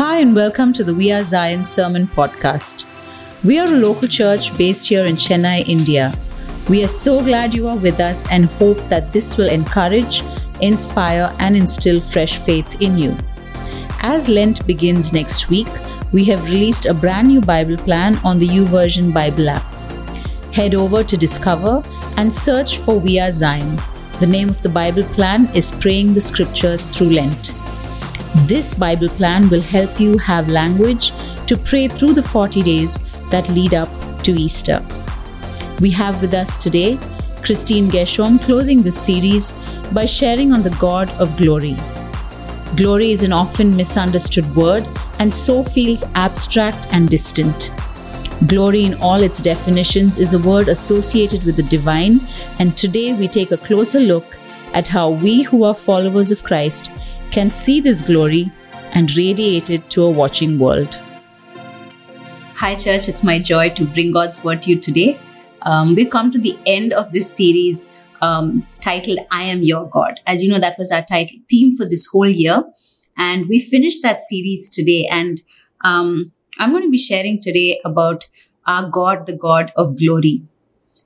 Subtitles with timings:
[0.00, 2.86] Hi, and welcome to the We Are Zion Sermon Podcast.
[3.44, 6.14] We are a local church based here in Chennai, India.
[6.70, 10.22] We are so glad you are with us and hope that this will encourage,
[10.62, 13.14] inspire, and instill fresh faith in you.
[14.00, 15.68] As Lent begins next week,
[16.12, 19.70] we have released a brand new Bible plan on the YouVersion Bible app.
[20.54, 21.84] Head over to discover
[22.16, 23.78] and search for We Are Zion.
[24.18, 27.54] The name of the Bible plan is Praying the Scriptures Through Lent.
[28.34, 31.10] This Bible plan will help you have language
[31.48, 33.88] to pray through the 40 days that lead up
[34.22, 34.86] to Easter.
[35.80, 36.96] We have with us today
[37.42, 39.52] Christine Gershom closing this series
[39.92, 41.76] by sharing on the God of glory.
[42.76, 44.86] Glory is an often misunderstood word
[45.18, 47.72] and so feels abstract and distant.
[48.46, 52.20] Glory, in all its definitions, is a word associated with the divine,
[52.58, 54.38] and today we take a closer look
[54.72, 56.92] at how we who are followers of Christ
[57.30, 58.50] can see this glory
[58.94, 60.98] and radiate it to a watching world.
[62.56, 63.08] Hi, church.
[63.08, 65.18] It's my joy to bring God's word to you today.
[65.62, 67.90] Um, we've come to the end of this series
[68.20, 70.20] um, titled I Am Your God.
[70.26, 72.64] As you know, that was our title theme for this whole year.
[73.16, 75.06] And we finished that series today.
[75.10, 75.40] And
[75.84, 78.26] um, I'm going to be sharing today about
[78.66, 80.42] our God, the God of glory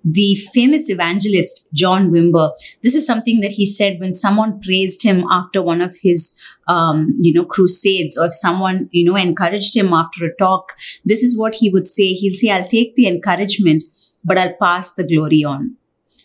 [0.05, 2.53] the famous evangelist John Wimber.
[2.83, 6.39] This is something that he said when someone praised him after one of his,
[6.69, 10.73] um, you know, crusades, or if someone, you know, encouraged him after a talk.
[11.05, 12.13] This is what he would say.
[12.13, 13.85] He'll say, "I'll take the encouragement,
[14.23, 15.77] but I'll pass the glory on."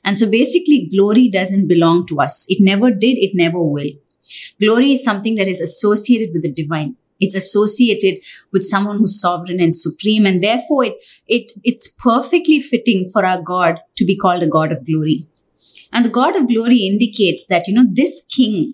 [0.03, 2.45] And so basically, glory doesn't belong to us.
[2.49, 3.17] It never did.
[3.17, 3.91] It never will.
[4.59, 6.95] Glory is something that is associated with the divine.
[7.19, 10.25] It's associated with someone who's sovereign and supreme.
[10.25, 14.71] And therefore it, it, it's perfectly fitting for our God to be called a God
[14.71, 15.27] of glory.
[15.91, 18.73] And the God of glory indicates that, you know, this king,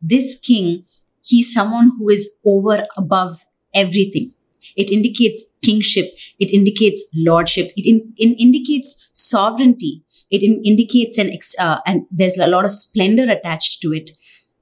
[0.00, 0.84] this king,
[1.24, 4.32] he's someone who is over above everything.
[4.76, 6.06] It indicates kingship.
[6.38, 7.72] It indicates lordship.
[7.76, 10.04] It in, in indicates sovereignty.
[10.30, 14.12] It in, indicates an, uh, and there's a lot of splendor attached to it.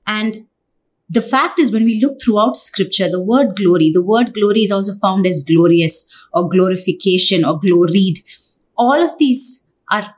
[0.07, 0.47] And
[1.13, 4.73] the fact is when we look throughout scripture the word glory the word glory is
[4.73, 8.21] also found as glorious or glorification or gloried.
[8.77, 10.15] All of these are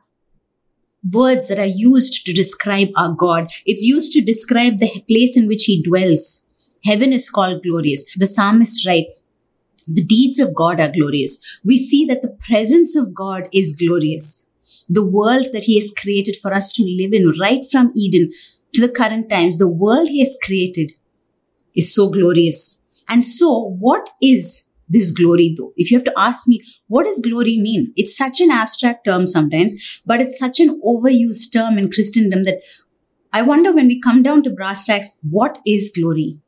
[1.13, 3.51] words that are used to describe our god.
[3.67, 6.49] It's used to describe the place in which he dwells.
[6.85, 8.15] Heaven is called glorious.
[8.15, 9.07] The psalmist write
[9.87, 11.61] the deeds of god are glorious.
[11.65, 14.49] We see that the presence of god is glorious.
[14.89, 18.31] The world that he has created for us to live in right from eden
[18.75, 20.93] to the current times, the world he has created
[21.75, 22.85] is so glorious.
[23.09, 25.73] And so, what is this glory though?
[25.77, 27.93] If you have to ask me, what does glory mean?
[27.97, 32.63] It's such an abstract term sometimes, but it's such an overused term in Christendom that
[33.33, 36.39] I wonder when we come down to brass tacks, what is glory?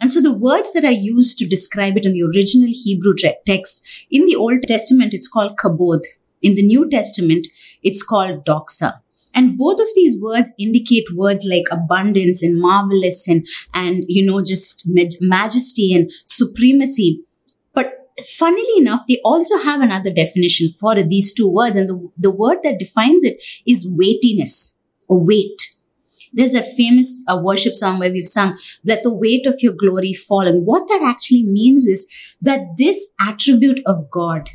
[0.00, 3.14] And so the words that are used to describe it in the original Hebrew
[3.46, 6.00] text, in the Old Testament, it's called kabod.
[6.42, 7.46] In the New Testament,
[7.84, 9.01] it's called doxa.
[9.34, 14.42] And both of these words indicate words like abundance and marvelous and, and, you know,
[14.42, 14.88] just
[15.20, 17.22] majesty and supremacy.
[17.72, 17.92] But
[18.38, 21.76] funnily enough, they also have another definition for these two words.
[21.76, 24.78] And the, the word that defines it is weightiness
[25.08, 25.62] or weight.
[26.34, 30.14] There's a famous uh, worship song where we've sung, let the weight of your glory
[30.14, 30.46] fall.
[30.46, 34.48] And what that actually means is that this attribute of God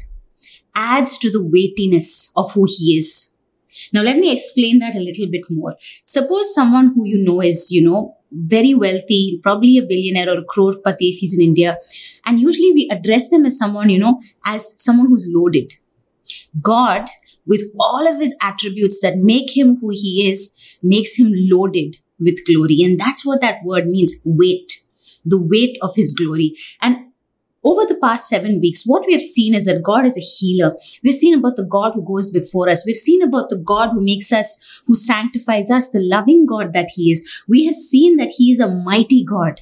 [0.75, 3.36] adds to the weightiness of who he is.
[3.93, 5.75] Now, let me explain that a little bit more.
[6.03, 10.45] Suppose someone who you know is, you know, very wealthy, probably a billionaire or a
[10.45, 11.77] crorepati if he's in India.
[12.25, 15.73] And usually we address them as someone, you know, as someone who's loaded.
[16.61, 17.07] God,
[17.45, 22.45] with all of his attributes that make him who he is, makes him loaded with
[22.45, 22.83] glory.
[22.83, 24.83] And that's what that word means, weight.
[25.25, 26.55] The weight of his glory.
[26.81, 27.06] And
[27.67, 30.77] over the past seven weeks, what we have seen is that God is a healer.
[31.03, 32.85] We've seen about the God who goes before us.
[32.85, 36.91] We've seen about the God who makes us, who sanctifies us, the loving God that
[36.95, 37.43] He is.
[37.47, 39.61] We have seen that He is a mighty God.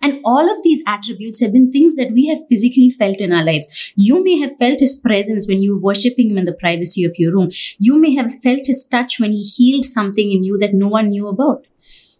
[0.00, 3.44] And all of these attributes have been things that we have physically felt in our
[3.44, 3.92] lives.
[3.96, 7.18] You may have felt his presence when you were worshiping him in the privacy of
[7.18, 7.50] your room.
[7.80, 11.08] You may have felt his touch when he healed something in you that no one
[11.08, 11.66] knew about.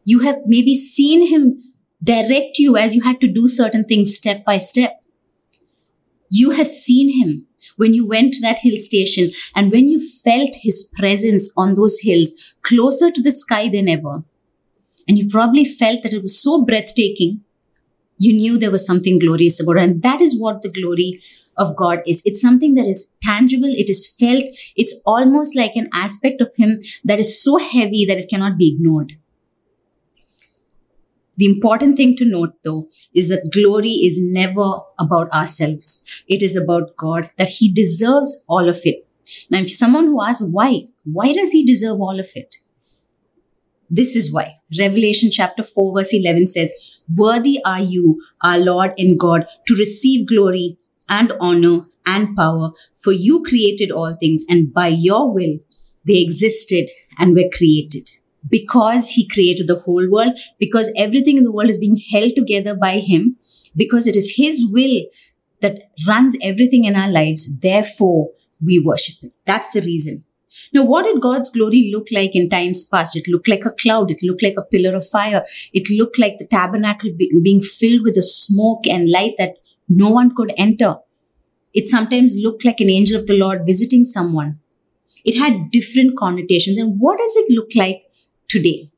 [0.04, 1.62] You have maybe seen him
[2.02, 5.02] direct you as you had to do certain things step by step.
[6.30, 7.46] You have seen him
[7.76, 12.00] when you went to that hill station and when you felt his presence on those
[12.00, 14.24] hills closer to the sky than ever.
[15.06, 17.40] And you probably felt that it was so breathtaking.
[18.18, 19.84] You knew there was something glorious about it.
[19.84, 21.20] And that is what the glory
[21.56, 22.20] of God is.
[22.24, 23.68] It's something that is tangible.
[23.68, 24.44] It is felt.
[24.76, 28.74] It's almost like an aspect of him that is so heavy that it cannot be
[28.74, 29.16] ignored.
[31.38, 36.24] The important thing to note though is that glory is never about ourselves.
[36.28, 39.06] It is about God, that He deserves all of it.
[39.48, 42.56] Now, if someone who asks why, why does He deserve all of it?
[43.88, 44.56] This is why.
[44.78, 50.26] Revelation chapter 4 verse 11 says, Worthy are you, our Lord and God, to receive
[50.26, 50.76] glory
[51.08, 55.58] and honor and power, for you created all things, and by your will
[56.04, 58.10] they existed and were created.
[58.46, 62.74] Because he created the whole world, because everything in the world is being held together
[62.74, 63.36] by him,
[63.74, 65.04] because it is his will
[65.60, 68.30] that runs everything in our lives, therefore
[68.64, 69.32] we worship him.
[69.44, 70.24] That's the reason.
[70.72, 73.16] Now, what did God's glory look like in times past?
[73.16, 74.10] It looked like a cloud.
[74.10, 75.44] It looked like a pillar of fire.
[75.72, 77.10] It looked like the tabernacle
[77.42, 79.56] being filled with the smoke and light that
[79.88, 80.96] no one could enter.
[81.74, 84.58] It sometimes looked like an angel of the Lord visiting someone.
[85.24, 86.78] It had different connotations.
[86.78, 88.02] And what does it look like
[88.48, 88.90] today?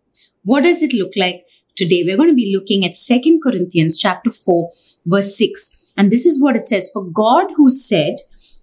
[0.44, 2.02] What does it look like today?
[2.04, 4.70] We're going to be looking at Second Corinthians chapter 4,
[5.06, 5.92] verse 6.
[5.96, 6.90] And this is what it says.
[6.92, 8.16] For God who said,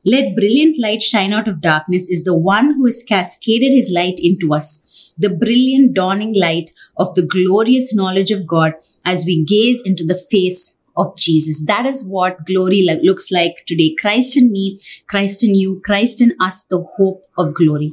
[0.06, 4.20] let brilliant light shine out of darkness is the one who has cascaded his light
[4.20, 5.14] into us.
[5.18, 8.74] The brilliant dawning light of the glorious knowledge of God
[9.04, 11.66] as we gaze into the face of Jesus.
[11.66, 13.96] That is what glory looks like today.
[14.00, 17.92] Christ in me, Christ in you, Christ in us, the hope of glory.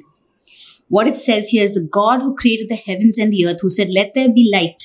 [0.89, 3.71] What it says here is the God who created the heavens and the earth, who
[3.71, 4.83] said, let there be light.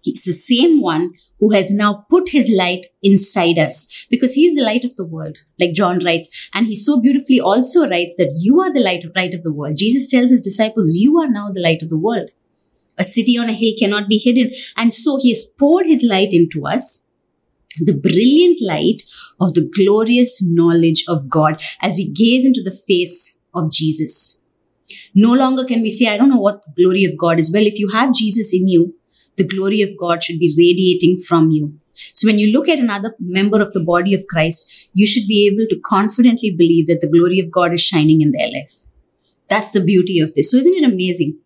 [0.00, 4.62] He's the same one who has now put his light inside us because he's the
[4.62, 6.48] light of the world, like John writes.
[6.54, 9.76] And he so beautifully also writes that you are the light, light of the world.
[9.76, 12.30] Jesus tells his disciples, you are now the light of the world.
[12.96, 14.52] A city on a hill cannot be hidden.
[14.76, 17.08] And so he has poured his light into us
[17.80, 19.02] the brilliant light
[19.40, 24.44] of the glorious knowledge of God as we gaze into the face of Jesus.
[25.14, 27.52] No longer can we say, I don't know what the glory of God is.
[27.52, 28.94] Well, if you have Jesus in you,
[29.36, 31.78] the glory of God should be radiating from you.
[31.94, 35.46] So when you look at another member of the body of Christ, you should be
[35.46, 38.86] able to confidently believe that the glory of God is shining in their life.
[39.48, 40.50] That's the beauty of this.
[40.50, 41.38] So isn't it amazing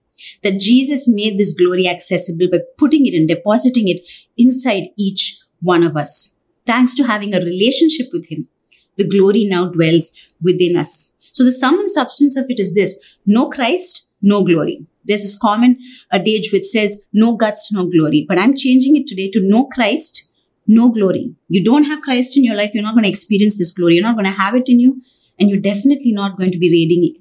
[0.43, 4.01] that Jesus made this glory accessible by putting it and depositing it
[4.37, 6.41] inside each one of us.
[6.67, 8.49] Thanks to having a relationship with Him,
[8.97, 11.17] the glory now dwells within us.
[11.33, 14.87] So the sum and substance of it is this no Christ, no glory.
[15.05, 15.79] There's this common
[16.13, 18.25] adage which says, no guts, no glory.
[18.29, 20.31] But I'm changing it today to no Christ,
[20.67, 21.35] no glory.
[21.49, 23.95] You don't have Christ in your life, you're not going to experience this glory.
[23.95, 25.01] You're not going to have it in you,
[25.39, 26.71] and you're definitely not going to be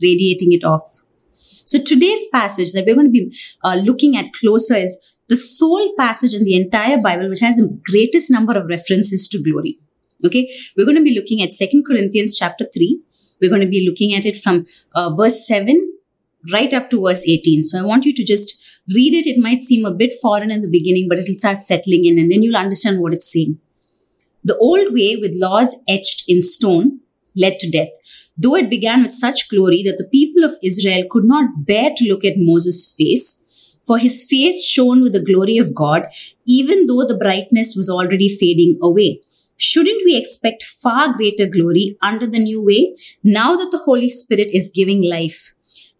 [0.01, 1.01] radiating, it off.
[1.65, 5.93] So today's passage that we're going to be uh, looking at closer is the sole
[5.97, 9.79] passage in the entire Bible which has the greatest number of references to glory.
[10.25, 13.01] Okay, we're going to be looking at Second Corinthians chapter 3.
[13.41, 15.87] We're going to be looking at it from uh, verse 7
[16.51, 17.63] right up to verse 18.
[17.63, 19.27] So I want you to just read it.
[19.27, 22.31] It might seem a bit foreign in the beginning, but it'll start settling in and
[22.31, 23.59] then you'll understand what it's saying.
[24.43, 27.01] The old way with laws etched in stone
[27.35, 27.89] led to death,
[28.37, 32.07] though it began with such glory that the people of Israel could not bear to
[32.07, 36.07] look at Moses' face for his face shone with the glory of God,
[36.47, 39.21] even though the brightness was already fading away.
[39.61, 44.49] Shouldn't we expect far greater glory under the new way now that the Holy Spirit
[44.51, 45.53] is giving life?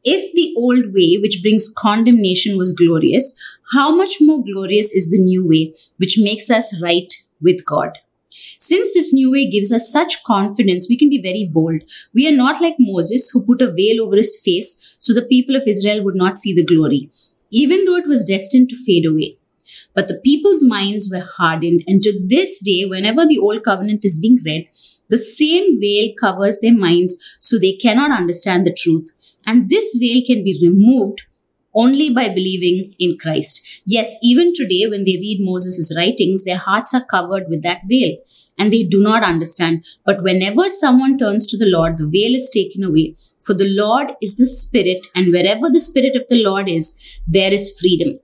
[0.04, 3.40] If the old way, which brings condemnation, was glorious,
[3.72, 8.00] how much more glorious is the new way, which makes us right with God?
[8.58, 11.84] Since this new way gives us such confidence, we can be very bold.
[12.15, 15.56] We are not like Moses, who put a veil over his face so the people
[15.56, 17.12] of Israel would not see the glory
[17.51, 19.38] even though it was destined to fade away.
[19.94, 24.18] But the people's minds were hardened, and to this day, whenever the Old Covenant is
[24.18, 24.70] being read,
[25.10, 29.10] the same veil covers their minds so they cannot understand the truth.
[29.46, 31.24] And this veil can be removed
[31.74, 33.82] only by believing in Christ.
[33.86, 38.18] Yes, even today, when they read Moses' writings, their hearts are covered with that veil
[38.58, 39.86] and they do not understand.
[40.06, 43.16] But whenever someone turns to the Lord, the veil is taken away.
[43.40, 47.51] For the Lord is the Spirit, and wherever the Spirit of the Lord is, there
[47.51, 48.20] is freedom.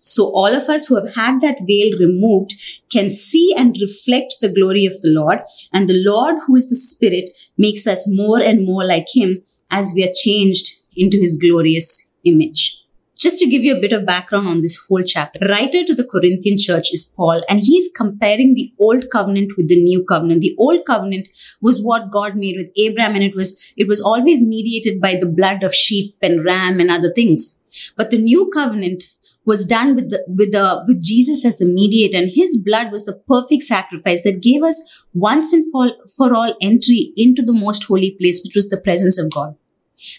[0.00, 2.54] So all of us who have had that veil removed
[2.90, 5.40] can see and reflect the glory of the Lord.
[5.72, 9.92] And the Lord, who is the Spirit, makes us more and more like Him as
[9.94, 12.80] we are changed into His glorious image.
[13.20, 16.06] Just to give you a bit of background on this whole chapter, writer to the
[16.06, 20.40] Corinthian church is Paul, and he's comparing the old covenant with the new covenant.
[20.40, 21.28] The old covenant
[21.60, 25.28] was what God made with Abraham, and it was, it was always mediated by the
[25.28, 27.60] blood of sheep and ram and other things.
[27.94, 29.04] But the new covenant
[29.44, 33.04] was done with the, with the, with Jesus as the mediator and his blood was
[33.04, 37.84] the perfect sacrifice that gave us once and for, for all entry into the most
[37.84, 39.56] holy place, which was the presence of God.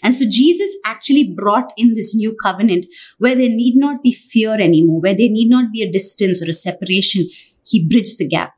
[0.02, 2.86] And so Jesus actually brought in this new covenant
[3.18, 6.48] where there need not be fear anymore, where there need not be a distance or
[6.48, 7.28] a separation.
[7.66, 8.54] He bridged the gap.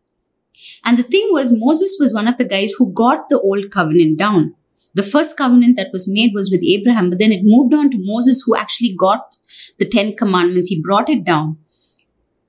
[0.84, 4.18] And the thing was, Moses was one of the guys who got the old covenant
[4.18, 4.54] down.
[4.94, 7.98] The first covenant that was made was with Abraham, but then it moved on to
[8.00, 9.36] Moses, who actually got
[9.78, 10.68] the Ten Commandments.
[10.68, 11.58] He brought it down.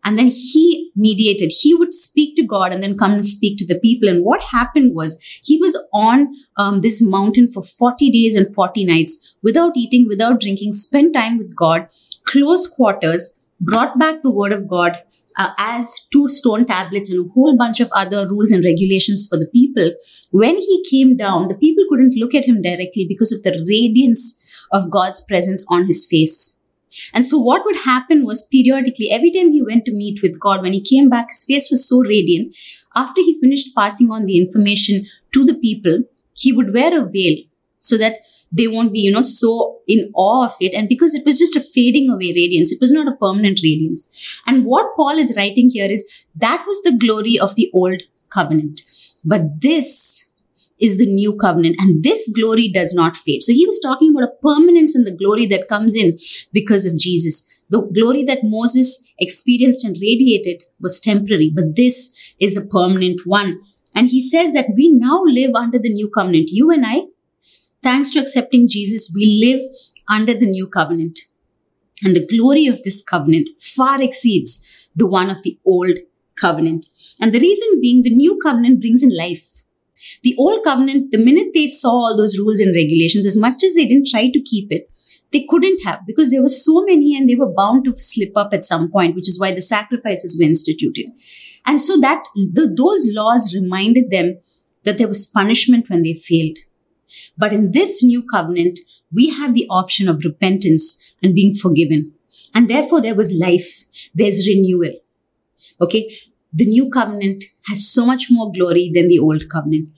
[0.04, 1.52] And then he mediated.
[1.52, 4.08] He would speak to God and then come and speak to the people.
[4.08, 8.86] And what happened was he was on um, this mountain for 40 days and 40
[8.86, 11.88] nights without eating, without drinking, spent time with God,
[12.26, 15.02] close quarters, brought back the word of God
[15.38, 19.38] uh, as two stone tablets and a whole bunch of other rules and regulations for
[19.38, 19.92] the people.
[20.32, 24.42] When he came down, the people couldn't look at him directly because of the radiance
[24.72, 26.62] of God's presence on his face.
[27.14, 30.62] And so what would happen was periodically, every time he went to meet with God,
[30.62, 32.56] when he came back, his face was so radiant.
[32.96, 37.38] After he finished passing on the information to the people, he would wear a veil
[37.86, 38.18] so that
[38.52, 40.74] they won't be, you know, so in awe of it.
[40.74, 44.42] And because it was just a fading away radiance, it was not a permanent radiance.
[44.46, 48.82] And what Paul is writing here is that was the glory of the old covenant.
[49.24, 50.32] But this
[50.80, 53.44] is the new covenant and this glory does not fade.
[53.44, 56.20] So he was talking about a permanence in the glory that comes in
[56.52, 57.64] because of Jesus.
[57.70, 63.62] The glory that Moses experienced and radiated was temporary, but this is a permanent one.
[63.96, 66.50] And he says that we now live under the new covenant.
[66.50, 67.04] You and I,
[67.86, 69.62] thanks to accepting Jesus, we live
[70.10, 71.20] under the new covenant.
[72.04, 76.00] And the glory of this covenant far exceeds the one of the old
[76.36, 76.88] covenant.
[77.22, 79.62] And the reason being the new covenant brings in life.
[80.24, 83.76] The old covenant, the minute they saw all those rules and regulations, as much as
[83.76, 84.90] they didn't try to keep it,
[85.32, 88.52] they couldn't have because there were so many and they were bound to slip up
[88.52, 91.06] at some point, which is why the sacrifices were instituted.
[91.68, 94.40] And so that the, those laws reminded them
[94.86, 96.58] that there was punishment when they failed.
[97.38, 98.80] But in this new covenant,
[99.12, 102.14] we have the option of repentance and being forgiven.
[102.54, 103.86] And therefore there was life.
[104.14, 104.94] There's renewal.
[105.82, 106.10] Okay
[106.56, 109.90] the new covenant has so much more glory than the old covenant.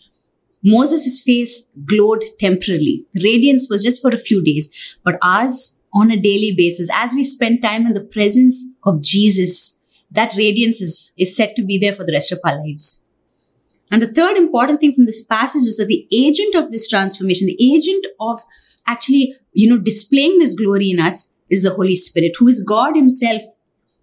[0.64, 3.06] Moses' face glowed temporarily.
[3.14, 7.14] The radiance was just for a few days, but ours on a daily basis, as
[7.14, 11.78] we spend time in the presence of Jesus, that radiance is, is set to be
[11.78, 13.07] there for the rest of our lives.
[13.91, 17.48] And the third important thing from this passage is that the agent of this transformation,
[17.48, 18.39] the agent of
[18.86, 22.96] actually, you know, displaying this glory in us is the Holy Spirit, who is God
[22.96, 23.41] himself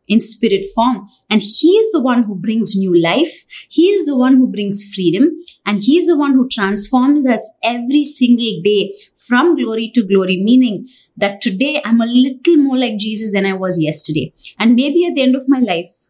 [0.06, 1.06] in spirit form.
[1.30, 3.44] And he is the one who brings new life.
[3.70, 5.30] He is the one who brings freedom.
[5.64, 10.42] And he is the one who transforms us every single day from glory to glory,
[10.42, 10.86] meaning
[11.16, 14.32] that today I'm a little more like Jesus than I was yesterday.
[14.58, 16.08] And maybe at the end of my life,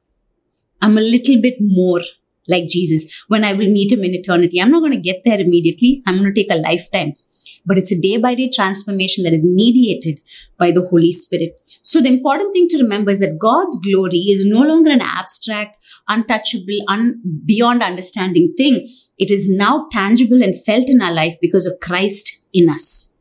[0.82, 2.00] I'm a little bit more
[2.48, 4.60] like Jesus when I will meet him in eternity.
[4.60, 6.02] I'm not going to get there immediately.
[6.06, 7.14] I'm going to take a lifetime
[7.66, 10.20] but it's a day by day transformation that is mediated
[10.58, 11.60] by the Holy Spirit.
[11.82, 15.82] So the important thing to remember is that God's glory is no longer an abstract,
[16.08, 18.88] untouchable, un- beyond understanding thing.
[19.18, 23.13] It is now tangible and felt in our life because of Christ in us.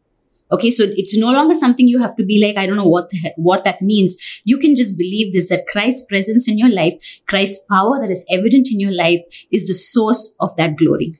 [0.54, 3.10] Okay, so it's no longer something you have to be like, I don't know what
[3.10, 4.42] the, what that means.
[4.46, 6.94] You can just believe this that Christ's presence in your life,
[7.28, 11.20] Christ's power that is evident in your life is the source of that glory.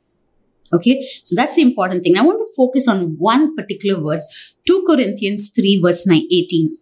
[0.72, 1.04] Okay.
[1.24, 2.16] So that's the important thing.
[2.16, 6.78] I want to focus on one particular verse, 2 Corinthians 3 verse 9, 18.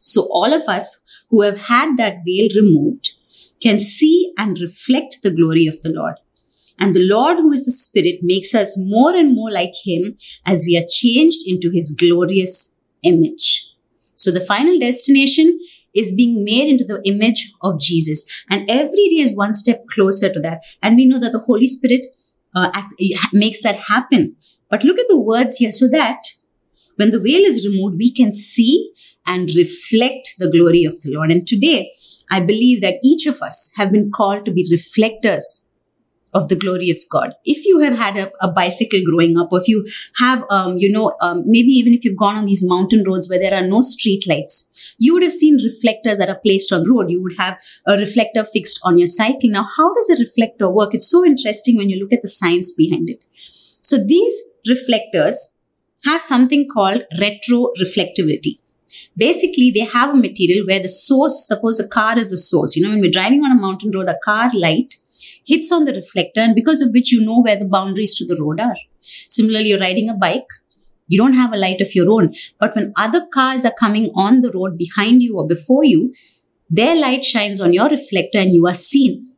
[0.00, 3.12] So all of us who have had that veil removed
[3.62, 6.14] can see and reflect the glory of the Lord.
[6.80, 10.64] And the Lord, who is the Spirit, makes us more and more like Him as
[10.66, 13.66] we are changed into His glorious image.
[14.16, 15.60] So the final destination
[15.94, 18.24] is being made into the image of Jesus.
[18.48, 20.62] And every day is one step closer to that.
[20.82, 22.06] And we know that the Holy Spirit
[22.54, 22.94] uh, act,
[23.32, 24.36] makes that happen.
[24.68, 26.22] But look at the words here so that
[26.96, 28.92] when the veil is removed, we can see
[29.26, 31.30] and reflect the glory of the Lord.
[31.30, 31.92] And today,
[32.30, 35.66] I believe that each of us have been called to be reflectors
[36.32, 37.34] of the glory of God.
[37.44, 39.86] If you have had a, a bicycle growing up, or if you
[40.18, 43.38] have, um, you know, um, maybe even if you've gone on these mountain roads where
[43.38, 46.90] there are no street lights, you would have seen reflectors that are placed on the
[46.90, 47.10] road.
[47.10, 49.50] You would have a reflector fixed on your cycle.
[49.50, 50.94] Now, how does a reflector work?
[50.94, 53.24] It's so interesting when you look at the science behind it.
[53.82, 55.58] So these reflectors
[56.04, 58.58] have something called retro reflectivity
[59.16, 62.82] basically they have a material where the source suppose the car is the source you
[62.82, 64.96] know when we're driving on a mountain road a car light
[65.44, 68.36] hits on the reflector and because of which you know where the boundaries to the
[68.40, 68.76] road are.
[68.98, 70.46] Similarly, you're riding a bike.
[71.08, 72.32] You don't have a light of your own.
[72.58, 76.14] But when other cars are coming on the road behind you or before you,
[76.68, 79.30] their light shines on your reflector and you are seen.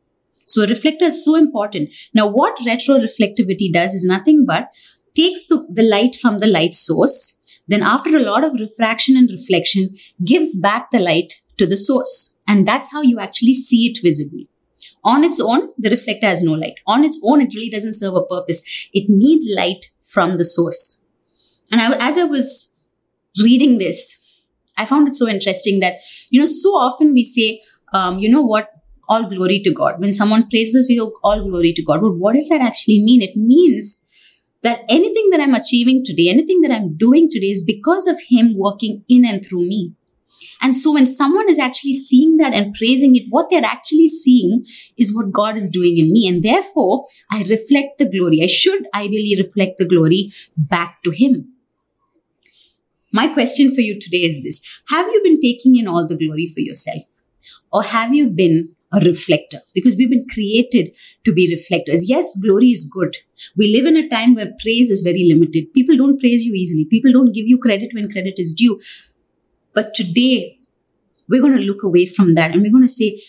[0.46, 1.94] So a reflector is so important.
[2.12, 4.68] Now, what retroreflectivity does is nothing but
[5.14, 9.30] takes the, the light from the light source, then after a lot of refraction and
[9.30, 9.94] reflection,
[10.24, 12.38] gives back the light to the source.
[12.46, 14.48] And that's how you actually see it visibly.
[15.04, 16.74] On its own, the reflector has no light.
[16.86, 18.88] On its own, it really doesn't serve a purpose.
[18.92, 21.04] It needs light from the source.
[21.70, 22.76] And I, as I was
[23.42, 24.18] reading this,
[24.76, 25.94] I found it so interesting that,
[26.30, 28.70] you know, so often we say, um, you know what,
[29.08, 30.00] all glory to God.
[30.00, 32.00] When someone praises, we go, all glory to God.
[32.00, 33.22] But what does that actually mean?
[33.22, 34.06] It means
[34.62, 38.56] that anything that I'm achieving today, anything that I'm doing today is because of Him
[38.56, 39.94] working in and through me.
[40.60, 44.64] And so when someone is actually seeing that and praising it, what they're actually seeing
[44.96, 46.28] is what God is doing in me.
[46.28, 48.42] And therefore, I reflect the glory.
[48.42, 51.52] I should ideally reflect the glory back to Him.
[53.12, 56.46] My question for you today is this Have you been taking in all the glory
[56.46, 57.22] for yourself?
[57.72, 62.08] Or have you been a reflector because we've been created to be reflectors.
[62.08, 63.16] Yes, glory is good.
[63.56, 65.72] We live in a time where praise is very limited.
[65.72, 66.84] People don't praise you easily.
[66.84, 68.78] People don't give you credit when credit is due.
[69.74, 70.58] But today,
[71.28, 73.20] we're going to look away from that and we're going to say,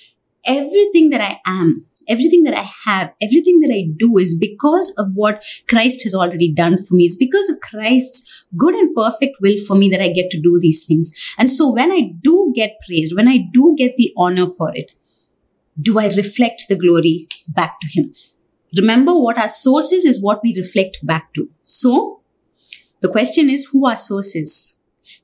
[0.45, 5.07] everything that I am, everything that I have, everything that I do is because of
[5.13, 7.05] what Christ has already done for me.
[7.05, 10.59] It's because of Christ's good and perfect will for me that I get to do
[10.59, 11.12] these things.
[11.38, 14.91] And so when I do get praised, when I do get the honor for it,
[15.81, 18.12] do I reflect the glory back to Him?
[18.77, 21.50] Remember what our source is, is what we reflect back to.
[21.62, 22.21] So,
[23.01, 24.73] the question is who our source is?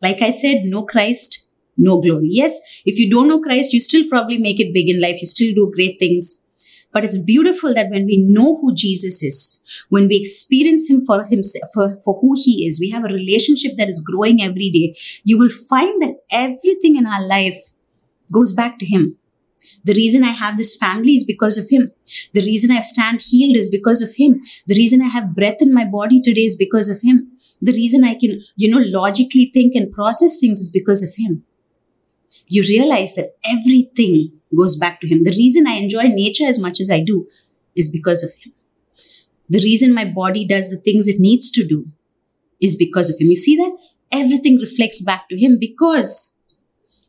[0.02, 2.28] Like I said, no Christ, no glory.
[2.32, 5.22] Yes, if you don't know Christ, you still probably make it big in life.
[5.22, 6.44] You still do great things.
[6.92, 11.24] But it's beautiful that when we know who Jesus is, when we experience him for
[11.26, 14.96] himself, for, for who he is, we have a relationship that is growing every day.
[15.24, 17.70] You will find that everything in our life
[18.34, 19.18] goes back to him.
[19.84, 21.92] The reason I have this family is because of him.
[22.34, 24.42] The reason I stand healed is because of him.
[24.68, 27.32] The reason I have breath in my body today is because of him.
[27.62, 31.44] The reason I can, you know, logically think and process things is because of him.
[32.48, 35.24] You realize that everything goes back to him.
[35.24, 37.28] The reason I enjoy nature as much as I do
[37.76, 38.54] is because of him.
[39.50, 41.88] The reason my body does the things it needs to do
[42.62, 43.28] is because of him.
[43.30, 43.78] You see that?
[44.12, 46.40] Everything reflects back to him because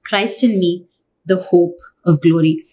[0.04, 0.86] Christ in me,
[1.24, 2.66] the hope of glory.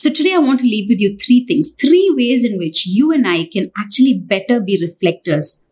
[0.00, 3.12] So today I want to leave with you three things, three ways in which you
[3.12, 5.68] and I can actually better be reflectors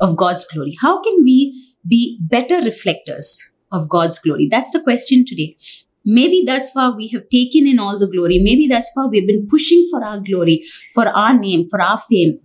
[0.00, 0.76] of God's glory.
[0.80, 4.48] How can we be better reflectors of God's glory?
[4.50, 5.56] That's the question today.
[6.04, 8.40] Maybe thus far we have taken in all the glory.
[8.40, 12.40] Maybe thus far we've been pushing for our glory, for our name, for our fame.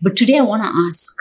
[0.00, 1.16] But today I want to ask,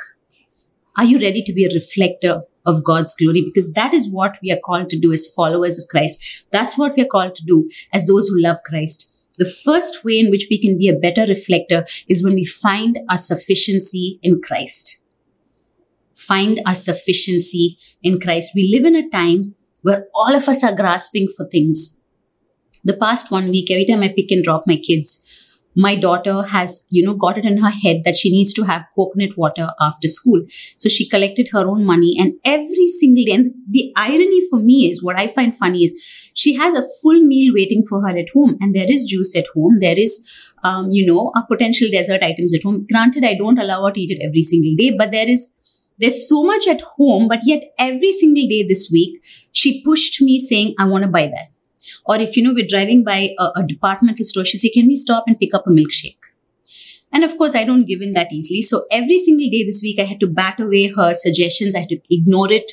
[0.97, 4.51] are you ready to be a reflector of God's glory because that is what we
[4.51, 6.45] are called to do as followers of Christ.
[6.51, 9.11] That's what we are called to do as those who love Christ.
[9.41, 12.99] The first way in which we can be a better reflector is when we find
[13.09, 15.01] our sufficiency in Christ.
[16.15, 18.51] Find our sufficiency in Christ.
[18.53, 22.03] We live in a time where all of us are grasping for things.
[22.83, 25.25] The past one week, every time I pick and drop my kids,
[25.75, 28.85] my daughter has, you know, got it in her head that she needs to have
[28.95, 30.45] coconut water after school.
[30.77, 33.31] So she collected her own money and every single day.
[33.31, 37.21] And the irony for me is what I find funny is she has a full
[37.21, 39.77] meal waiting for her at home and there is juice at home.
[39.79, 42.85] There is, um, you know, a potential dessert items at home.
[42.91, 45.53] Granted, I don't allow her to eat it every single day, but there is,
[45.97, 50.39] there's so much at home, but yet every single day this week, she pushed me
[50.39, 51.51] saying, I want to buy that.
[52.05, 54.95] Or if, you know, we're driving by a, a departmental store, she say, can we
[54.95, 56.17] stop and pick up a milkshake?
[57.13, 58.61] And of course, I don't give in that easily.
[58.61, 61.75] So every single day this week, I had to bat away her suggestions.
[61.75, 62.71] I had to ignore it.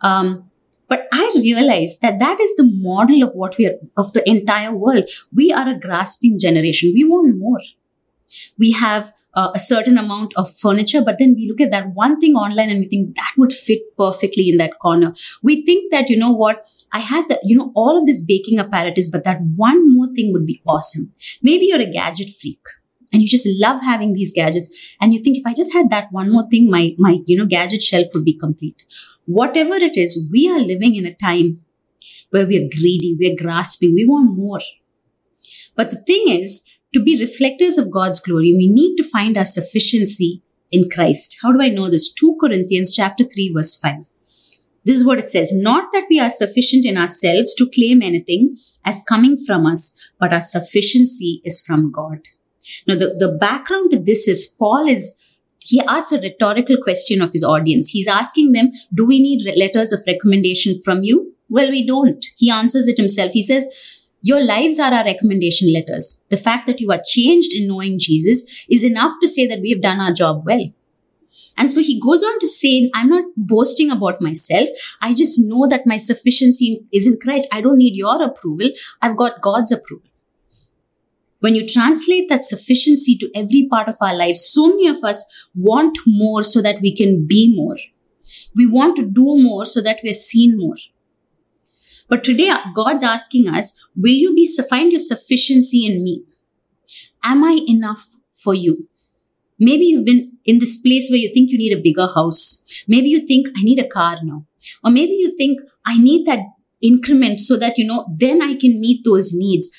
[0.00, 0.49] Um,
[0.90, 4.74] but I realized that that is the model of what we are, of the entire
[4.74, 5.08] world.
[5.34, 6.92] We are a grasping generation.
[6.94, 7.60] We want more
[8.58, 12.20] we have uh, a certain amount of furniture, but then we look at that one
[12.20, 15.12] thing online and we think that would fit perfectly in that corner.
[15.42, 18.58] We think that, you know what, I have that, you know, all of this baking
[18.58, 21.12] apparatus, but that one more thing would be awesome.
[21.42, 22.60] Maybe you're a gadget freak
[23.12, 26.10] and you just love having these gadgets and you think if i just had that
[26.10, 28.84] one more thing my my you know gadget shelf would be complete
[29.26, 31.60] whatever it is we are living in a time
[32.30, 34.60] where we are greedy we're grasping we want more
[35.76, 39.44] but the thing is to be reflectors of God's glory, we need to find our
[39.44, 41.38] sufficiency in Christ.
[41.42, 42.12] How do I know this?
[42.12, 44.08] 2 Corinthians chapter 3 verse 5.
[44.84, 45.52] This is what it says.
[45.52, 50.32] Not that we are sufficient in ourselves to claim anything as coming from us, but
[50.32, 52.20] our sufficiency is from God.
[52.86, 55.18] Now, the, the background to this is Paul is,
[55.60, 57.88] he asks a rhetorical question of his audience.
[57.88, 61.34] He's asking them, do we need letters of recommendation from you?
[61.48, 62.24] Well, we don't.
[62.36, 63.32] He answers it himself.
[63.32, 63.66] He says,
[64.22, 66.26] your lives are our recommendation letters.
[66.30, 69.70] The fact that you are changed in knowing Jesus is enough to say that we
[69.70, 70.70] have done our job well.
[71.56, 74.68] And so he goes on to say, I'm not boasting about myself.
[75.00, 77.48] I just know that my sufficiency is in Christ.
[77.52, 78.68] I don't need your approval.
[79.00, 80.09] I've got God's approval.
[81.40, 85.48] When you translate that sufficiency to every part of our lives, so many of us
[85.54, 87.76] want more so that we can be more.
[88.54, 90.76] We want to do more so that we're seen more.
[92.08, 96.24] But today, God's asking us, will you be, find your sufficiency in me?
[97.22, 98.88] Am I enough for you?
[99.58, 102.84] Maybe you've been in this place where you think you need a bigger house.
[102.88, 104.46] Maybe you think I need a car now.
[104.82, 106.40] Or maybe you think I need that
[106.80, 109.70] increment so that, you know, then I can meet those needs.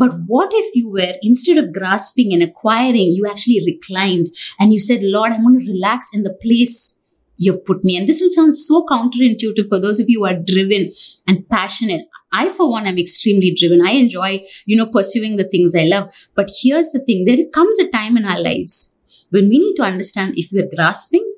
[0.00, 4.78] But what if you were, instead of grasping and acquiring, you actually reclined and you
[4.78, 7.04] said, Lord, I'm going to relax in the place
[7.36, 7.98] you've put me.
[7.98, 10.90] And this will sound so counterintuitive for those of you who are driven
[11.28, 12.06] and passionate.
[12.32, 13.86] I, for one, am extremely driven.
[13.86, 16.10] I enjoy, you know, pursuing the things I love.
[16.34, 17.26] But here's the thing.
[17.26, 21.30] There comes a time in our lives when we need to understand if we're grasping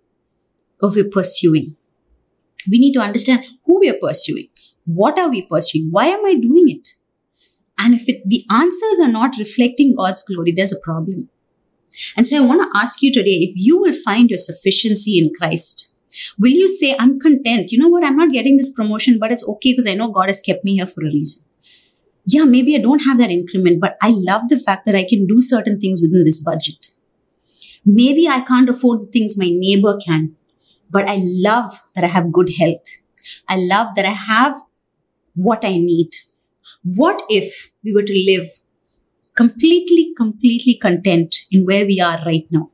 [0.80, 1.74] or we're pursuing.
[2.70, 4.50] We need to understand who we're pursuing.
[4.84, 5.88] What are we pursuing?
[5.90, 6.90] Why am I doing it?
[7.78, 11.28] And if it, the answers are not reflecting God's glory, there's a problem.
[12.16, 15.32] And so I want to ask you today if you will find your sufficiency in
[15.38, 15.92] Christ,
[16.38, 17.72] will you say, I'm content?
[17.72, 18.04] You know what?
[18.04, 20.76] I'm not getting this promotion, but it's okay because I know God has kept me
[20.76, 21.44] here for a reason.
[22.24, 25.26] Yeah, maybe I don't have that increment, but I love the fact that I can
[25.26, 26.88] do certain things within this budget.
[27.84, 30.36] Maybe I can't afford the things my neighbor can,
[30.88, 32.86] but I love that I have good health.
[33.48, 34.56] I love that I have
[35.34, 36.10] what I need.
[36.84, 38.48] What if we were to live
[39.36, 42.70] completely, completely content in where we are right now?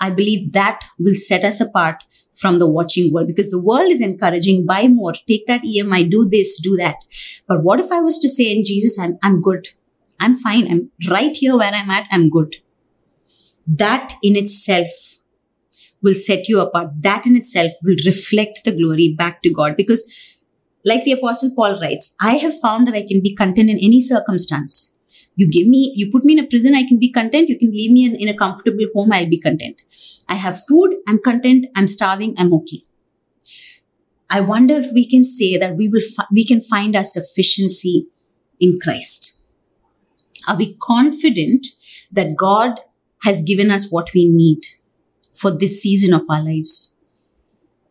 [0.00, 4.00] I believe that will set us apart from the watching world because the world is
[4.00, 6.96] encouraging buy more, take that EMI, do this, do that.
[7.46, 9.68] But what if I was to say in Jesus, I'm, I'm good.
[10.18, 10.70] I'm fine.
[10.70, 12.08] I'm right here where I'm at.
[12.10, 12.56] I'm good.
[13.66, 14.88] That in itself
[16.02, 16.90] will set you apart.
[17.00, 20.31] That in itself will reflect the glory back to God because
[20.84, 24.00] like the apostle Paul writes, I have found that I can be content in any
[24.00, 24.98] circumstance.
[25.36, 27.48] You give me, you put me in a prison, I can be content.
[27.48, 29.82] You can leave me in, in a comfortable home, I'll be content.
[30.28, 31.66] I have food, I'm content.
[31.74, 32.82] I'm starving, I'm okay.
[34.28, 38.06] I wonder if we can say that we will, fi- we can find our sufficiency
[38.60, 39.40] in Christ.
[40.48, 41.68] Are we confident
[42.10, 42.80] that God
[43.22, 44.66] has given us what we need
[45.32, 47.01] for this season of our lives?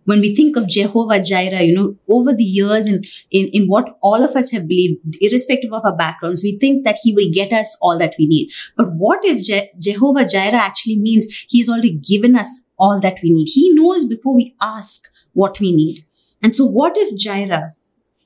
[0.06, 3.98] When we think of Jehovah Jireh, you know, over the years and in, in what
[4.02, 7.54] all of us have believed, irrespective of our backgrounds, we think that he will get
[7.54, 8.52] us all that we need.
[8.76, 13.32] But what if Je- Jehovah Jireh actually means he's already given us all that we
[13.32, 13.50] need?
[13.54, 16.06] He knows before we ask what we need.
[16.42, 17.76] And so what if Jireh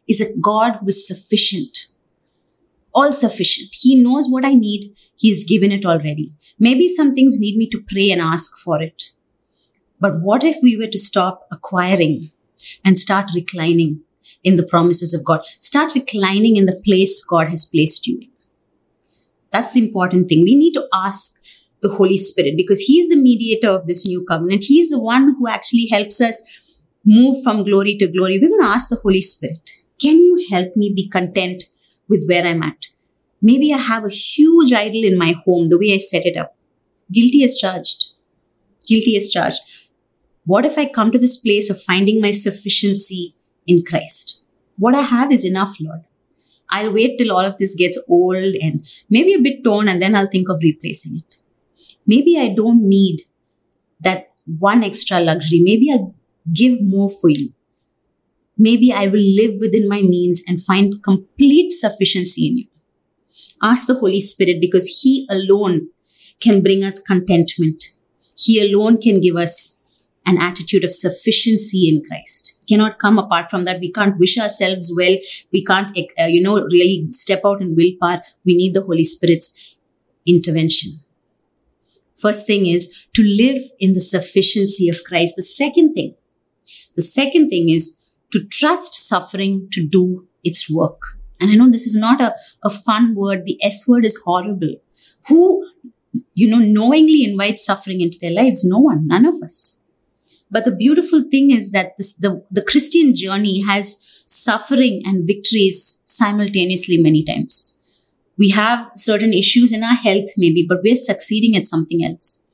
[0.07, 1.87] is a God who is sufficient?
[2.93, 3.69] All sufficient.
[3.73, 4.95] He knows what I need.
[5.17, 6.33] He's given it already.
[6.57, 9.11] Maybe some things need me to pray and ask for it.
[9.99, 12.31] But what if we were to stop acquiring
[12.83, 14.01] and start reclining
[14.43, 15.45] in the promises of God?
[15.45, 18.29] Start reclining in the place God has placed you in.
[19.51, 20.41] That's the important thing.
[20.43, 21.41] We need to ask
[21.81, 24.65] the Holy Spirit because He's the mediator of this new covenant.
[24.65, 26.41] He's the one who actually helps us
[27.05, 28.39] move from glory to glory.
[28.39, 29.69] We're going to ask the Holy Spirit,
[30.01, 31.65] can you help me be content
[32.09, 32.87] with where I'm at?
[33.41, 36.55] Maybe I have a huge idol in my home, the way I set it up.
[37.11, 38.05] Guilty as charged.
[38.87, 39.59] Guilty as charged.
[40.45, 43.33] What if I come to this place of finding my sufficiency
[43.65, 44.43] in Christ?
[44.77, 46.03] What I have is enough, Lord.
[46.69, 50.15] I'll wait till all of this gets old and maybe a bit torn and then
[50.15, 51.37] I'll think of replacing it.
[52.05, 53.21] Maybe I don't need
[54.01, 55.59] that one extra luxury.
[55.59, 56.13] Maybe I'll
[56.53, 57.53] give more for you.
[58.57, 62.67] Maybe I will live within my means and find complete sufficiency in you.
[63.61, 65.89] Ask the Holy Spirit because He alone
[66.39, 67.91] can bring us contentment.
[68.37, 69.74] He alone can give us
[70.25, 72.59] an attitude of sufficiency in Christ.
[72.67, 73.79] Cannot come apart from that.
[73.79, 75.15] We can't wish ourselves well.
[75.53, 78.23] We can't, uh, you know, really step out in willpower.
[78.43, 79.77] We need the Holy Spirit's
[80.25, 81.01] intervention.
[82.15, 85.35] First thing is to live in the sufficiency of Christ.
[85.35, 86.15] The second thing,
[86.95, 91.01] the second thing is to trust suffering to do its work.
[91.39, 92.33] And I know this is not a,
[92.63, 93.45] a fun word.
[93.45, 94.75] The S word is horrible.
[95.27, 95.67] Who,
[96.33, 98.63] you know, knowingly invites suffering into their lives?
[98.63, 99.84] No one, none of us.
[100.51, 106.01] But the beautiful thing is that this, the, the Christian journey has suffering and victories
[106.05, 107.81] simultaneously many times.
[108.37, 112.47] We have certain issues in our health, maybe, but we're succeeding at something else.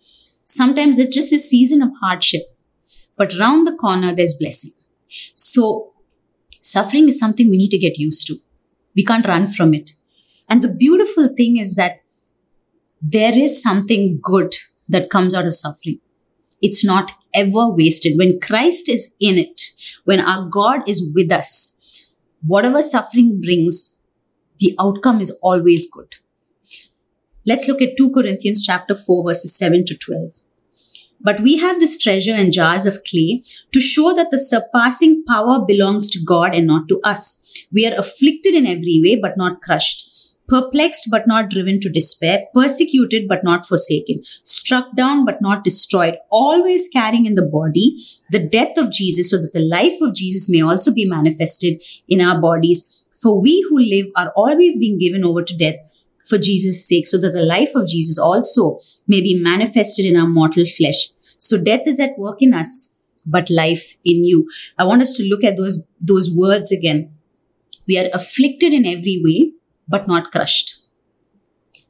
[0.45, 2.43] Sometimes it's just a season of hardship,
[3.15, 4.71] but round the corner, there's blessing.
[5.35, 5.93] So
[6.59, 8.35] suffering is something we need to get used to.
[8.95, 9.93] We can't run from it.
[10.49, 12.01] And the beautiful thing is that
[13.01, 14.55] there is something good
[14.87, 15.99] that comes out of suffering
[16.61, 18.17] it's not ever wasted.
[18.17, 19.61] When Christ is in it,
[20.05, 21.77] when our God is with us,
[22.45, 23.99] whatever suffering brings,
[24.59, 26.15] the outcome is always good.
[27.45, 30.41] Let's look at 2 Corinthians chapter 4 verses 7 to 12.
[31.19, 35.63] But we have this treasure in jars of clay to show that the surpassing power
[35.65, 37.67] belongs to God and not to us.
[37.71, 40.10] We are afflicted in every way, but not crushed
[40.51, 46.17] perplexed but not driven to despair, persecuted but not forsaken, struck down but not destroyed,
[46.29, 47.95] always carrying in the body
[48.31, 52.19] the death of Jesus so that the life of Jesus may also be manifested in
[52.19, 53.05] our bodies.
[53.21, 55.75] For we who live are always being given over to death
[56.25, 60.27] for Jesus' sake, so that the life of Jesus also may be manifested in our
[60.27, 61.09] mortal flesh.
[61.37, 62.93] So death is at work in us,
[63.25, 64.49] but life in you.
[64.77, 67.13] I want us to look at those, those words again.
[67.87, 69.53] We are afflicted in every way,
[69.87, 70.87] but not crushed.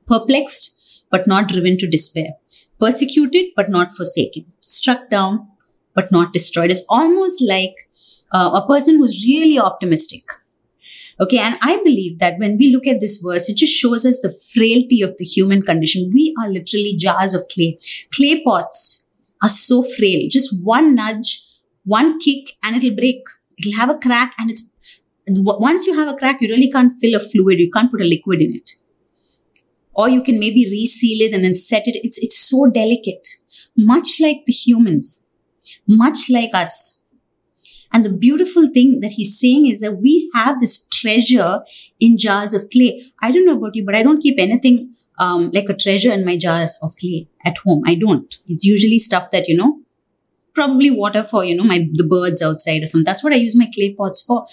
[0.08, 2.34] Perplexed, but not driven to despair.
[2.80, 4.46] Persecuted, but not forsaken.
[4.66, 5.48] Struck down,
[5.94, 6.72] but not destroyed.
[6.72, 7.90] It's almost like
[8.32, 10.24] uh, a person who's really optimistic.
[11.20, 14.22] Okay, and I believe that when we look at this verse, it just shows us
[14.22, 16.10] the frailty of the human condition.
[16.12, 17.78] We are literally jars of clay.
[18.12, 19.08] Clay pots
[19.44, 20.28] are so frail.
[20.30, 21.44] Just one nudge,
[21.84, 23.24] one kick, and it'll break.
[23.58, 24.71] It'll have a crack, and it's
[25.28, 27.60] once you have a crack, you really can't fill a fluid.
[27.60, 28.72] You can't put a liquid in it.
[29.94, 32.00] Or you can maybe reseal it and then set it.
[32.04, 33.28] It's, it's so delicate.
[33.76, 35.24] Much like the humans.
[35.88, 37.08] Much like us.
[37.94, 41.62] And the beautiful thing that he's saying is that we have this treasure
[42.00, 43.12] in jars of clay.
[43.22, 46.26] I don't know about you, but I don't keep anything um, like a treasure in
[46.26, 47.84] my jars of clay at home.
[47.86, 48.38] I don't.
[48.48, 49.82] It's usually stuff that, you know,
[50.54, 53.06] probably water for, you know, my, the birds outside or something.
[53.06, 54.48] That's what I use my clay pots for.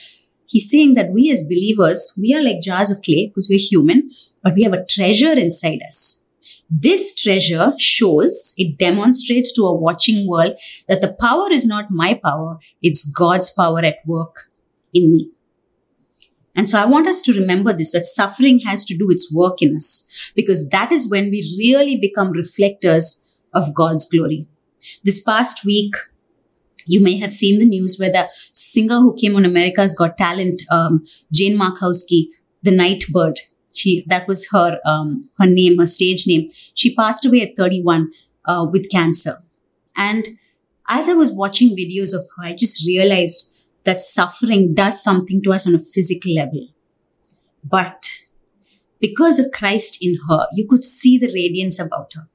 [0.48, 4.10] He's saying that we as believers, we are like jars of clay because we're human,
[4.42, 6.26] but we have a treasure inside us.
[6.70, 10.58] This treasure shows, it demonstrates to a watching world
[10.88, 14.50] that the power is not my power, it's God's power at work
[14.92, 15.30] in me.
[16.56, 19.62] And so I want us to remember this, that suffering has to do its work
[19.62, 24.46] in us, because that is when we really become reflectors of God's glory.
[25.04, 25.94] This past week,
[26.88, 30.62] you may have seen the news where the singer who came on America's Got Talent,
[30.70, 32.28] um, Jane Marczewski,
[32.62, 33.38] the Nightbirde.
[33.74, 36.48] She that was her um, her name, her stage name.
[36.74, 38.10] She passed away at 31
[38.46, 39.42] uh, with cancer.
[39.96, 40.38] And
[40.88, 45.52] as I was watching videos of her, I just realized that suffering does something to
[45.52, 46.68] us on a physical level.
[47.62, 48.06] But
[49.00, 52.28] because of Christ in her, you could see the radiance about her.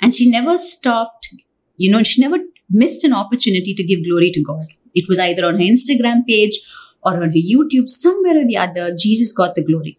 [0.00, 1.34] And she never stopped,
[1.76, 2.38] you know, she never
[2.70, 4.64] missed an opportunity to give glory to God.
[4.94, 6.60] It was either on her Instagram page
[7.02, 9.98] or on her YouTube, somewhere or the other, Jesus got the glory.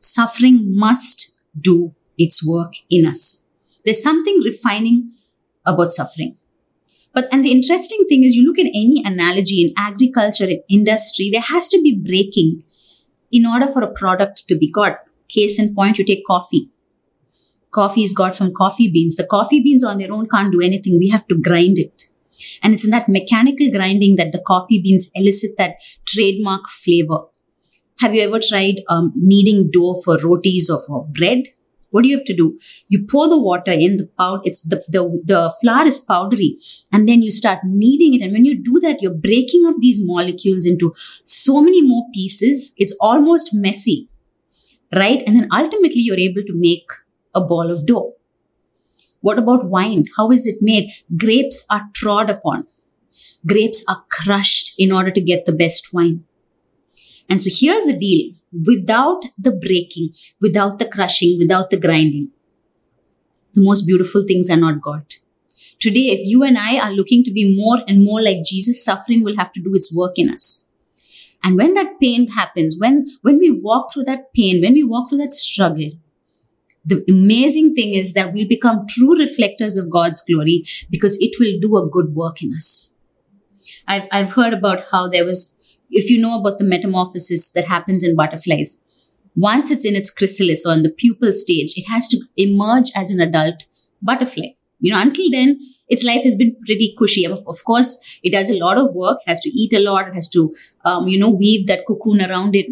[0.00, 3.48] Suffering must do its work in us.
[3.84, 5.12] There's something refining
[5.66, 6.36] about suffering.
[7.12, 11.28] But, and the interesting thing is, you look at any analogy in agriculture, in industry,
[11.30, 12.64] there has to be breaking
[13.30, 15.00] in order for a product to be got.
[15.28, 16.71] Case in point, you take coffee
[17.72, 19.16] coffee is got from coffee beans.
[19.16, 20.98] The coffee beans on their own can't do anything.
[20.98, 22.04] We have to grind it.
[22.62, 27.24] And it's in that mechanical grinding that the coffee beans elicit that trademark flavor.
[28.00, 31.44] Have you ever tried um, kneading dough for rotis or for bread?
[31.90, 32.58] What do you have to do?
[32.88, 34.40] You pour the water in the powder.
[34.44, 36.58] It's the, the, the flour is powdery
[36.90, 38.24] and then you start kneading it.
[38.24, 42.72] And when you do that, you're breaking up these molecules into so many more pieces.
[42.78, 44.08] It's almost messy,
[44.94, 45.22] right?
[45.26, 46.86] And then ultimately you're able to make
[47.34, 48.14] a ball of dough.
[49.20, 50.06] What about wine?
[50.16, 50.90] How is it made?
[51.16, 52.66] Grapes are trod upon.
[53.46, 56.24] Grapes are crushed in order to get the best wine.
[57.28, 58.34] And so here's the deal.
[58.52, 62.30] Without the breaking, without the crushing, without the grinding,
[63.54, 65.18] the most beautiful things are not got.
[65.78, 69.24] Today, if you and I are looking to be more and more like Jesus, suffering
[69.24, 70.70] will have to do its work in us.
[71.42, 75.08] And when that pain happens, when, when we walk through that pain, when we walk
[75.08, 75.90] through that struggle,
[76.84, 81.60] the amazing thing is that we'll become true reflectors of God's glory because it will
[81.60, 82.96] do a good work in us.
[83.86, 85.58] I've, I've heard about how there was,
[85.90, 88.82] if you know about the metamorphosis that happens in butterflies,
[89.36, 93.10] once it's in its chrysalis or in the pupal stage, it has to emerge as
[93.10, 93.64] an adult
[94.02, 94.48] butterfly.
[94.80, 97.24] You know, until then, its life has been pretty cushy.
[97.26, 100.52] Of, course, it does a lot of work, has to eat a lot, has to,
[100.84, 102.66] um, you know, weave that cocoon around it.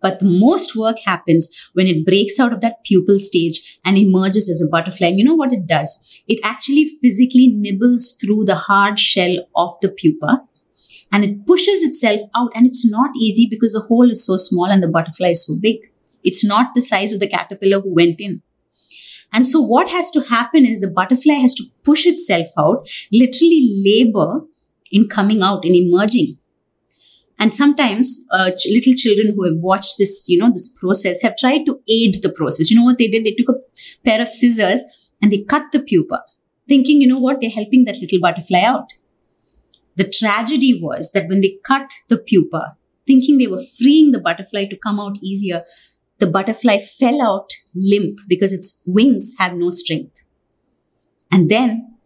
[0.00, 4.48] But the most work happens when it breaks out of that pupal stage and emerges
[4.48, 5.08] as a butterfly.
[5.08, 6.22] And you know what it does?
[6.26, 10.42] It actually physically nibbles through the hard shell of the pupa
[11.12, 12.52] and it pushes itself out.
[12.54, 15.54] And it's not easy because the hole is so small and the butterfly is so
[15.60, 15.78] big.
[16.22, 18.42] It's not the size of the caterpillar who went in.
[19.32, 23.80] And so what has to happen is the butterfly has to push itself out, literally
[23.84, 24.42] labor
[24.90, 26.38] in coming out and emerging.
[27.40, 31.38] And sometimes uh, ch- little children who have watched this, you know, this process have
[31.38, 32.70] tried to aid the process.
[32.70, 33.24] You know what they did?
[33.24, 33.58] They took a
[34.04, 34.82] pair of scissors
[35.22, 36.22] and they cut the pupa,
[36.68, 38.92] thinking, you know what, they're helping that little butterfly out.
[39.96, 42.76] The tragedy was that when they cut the pupa,
[43.06, 45.64] thinking they were freeing the butterfly to come out easier,
[46.18, 50.24] the butterfly fell out limp because its wings have no strength.
[51.32, 51.96] And then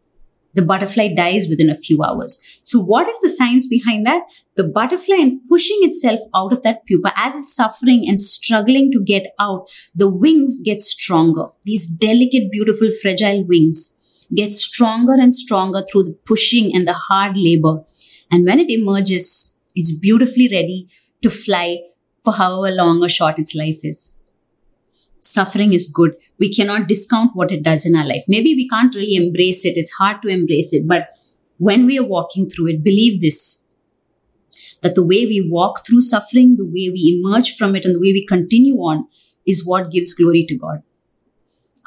[0.54, 2.60] the butterfly dies within a few hours.
[2.62, 4.22] So what is the science behind that?
[4.56, 9.02] The butterfly and pushing itself out of that pupa as it's suffering and struggling to
[9.02, 11.48] get out, the wings get stronger.
[11.64, 13.98] These delicate, beautiful, fragile wings
[14.34, 17.84] get stronger and stronger through the pushing and the hard labor.
[18.30, 20.88] And when it emerges, it's beautifully ready
[21.22, 21.78] to fly
[22.22, 24.13] for however long or short its life is
[25.24, 26.16] suffering is good.
[26.38, 28.24] We cannot discount what it does in our life.
[28.28, 29.76] Maybe we can't really embrace it.
[29.76, 30.86] It's hard to embrace it.
[30.86, 31.08] But
[31.58, 33.62] when we are walking through it, believe this
[34.82, 38.00] that the way we walk through suffering, the way we emerge from it, and the
[38.00, 39.06] way we continue on
[39.46, 40.82] is what gives glory to God.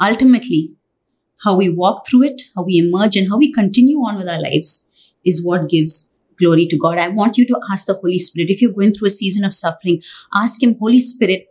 [0.01, 0.73] Ultimately,
[1.43, 4.41] how we walk through it, how we emerge, and how we continue on with our
[4.41, 4.91] lives
[5.23, 6.97] is what gives glory to God.
[6.97, 9.53] I want you to ask the Holy Spirit, if you're going through a season of
[9.53, 10.01] suffering,
[10.33, 11.47] ask Him, Holy Spirit,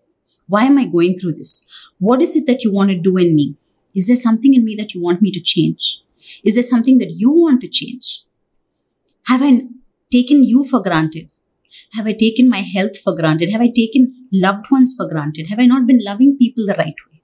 [0.49, 1.67] why am I going through this?
[1.99, 3.57] What is it that you want to do in me?
[3.95, 6.03] Is there something in me that you want me to change?
[6.45, 8.23] Is there something that you want to change?
[9.27, 9.63] Have I
[10.11, 11.31] taken you for granted?
[11.93, 13.51] Have I taken my health for granted?
[13.51, 15.49] Have I taken loved ones for granted?
[15.49, 17.23] Have I not been loving people the right way?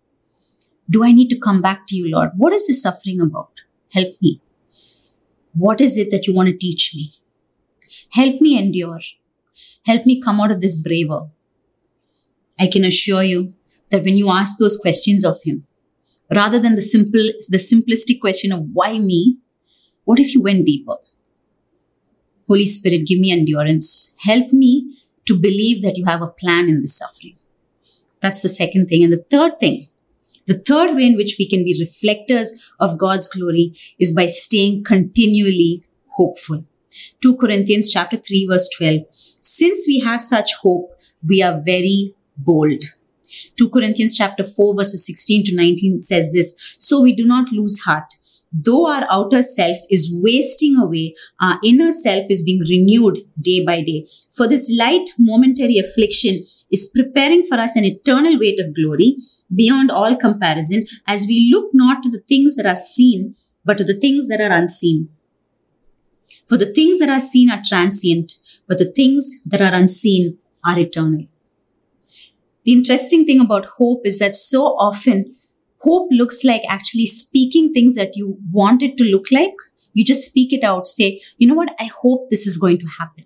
[0.90, 2.30] Do I need to come back to you, Lord?
[2.37, 3.62] What is this suffering about?
[3.92, 4.40] Help me.
[5.54, 7.11] What is it that you want to teach me?
[8.11, 9.00] Help me endure.
[9.87, 11.28] Help me come out of this braver.
[12.62, 13.55] I can assure you
[13.90, 15.66] that when you ask those questions of him,
[16.33, 19.38] rather than the simple, the simplistic question of why me,
[20.05, 20.96] what if you went deeper?
[22.46, 24.16] Holy Spirit, give me endurance.
[24.20, 24.96] Help me
[25.27, 27.37] to believe that you have a plan in this suffering.
[28.20, 29.03] That's the second thing.
[29.03, 29.88] And the third thing,
[30.46, 34.85] the third way in which we can be reflectors of God's glory is by staying
[34.85, 35.85] continually
[36.16, 36.64] hopeful.
[37.22, 39.01] 2 Corinthians chapter 3 verse 12.
[39.40, 40.90] Since we have such hope,
[41.27, 42.85] we are very bold.
[43.57, 47.81] 2 Corinthians chapter 4 verses 16 to 19 says this, so we do not lose
[47.81, 48.14] heart.
[48.53, 53.81] Though our outer self is wasting away, our inner self is being renewed day by
[53.81, 54.07] day.
[54.31, 59.16] For this light momentary affliction is preparing for us an eternal weight of glory
[59.55, 63.85] beyond all comparison as we look not to the things that are seen, but to
[63.85, 65.09] the things that are unseen.
[66.47, 68.35] For the things that are seen are transient,
[68.68, 71.27] but the things that are unseen are eternal.
[72.64, 75.37] The interesting thing about hope is that so often
[75.81, 79.55] hope looks like actually speaking things that you want it to look like.
[79.94, 81.75] You just speak it out, say, you know what?
[81.79, 83.25] I hope this is going to happen.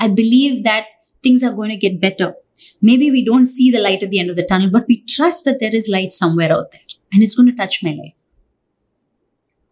[0.00, 0.86] I believe that
[1.22, 2.34] things are going to get better.
[2.80, 5.44] Maybe we don't see the light at the end of the tunnel, but we trust
[5.44, 6.80] that there is light somewhere out there
[7.12, 8.20] and it's going to touch my life.